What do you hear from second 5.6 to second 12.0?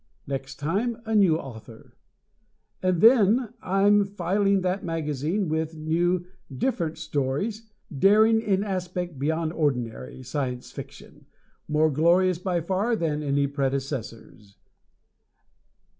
new "different" stories, daring in aspect beyond ordinary Science Fiction, more